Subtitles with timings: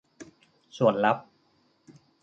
[0.77, 1.17] สวดรับ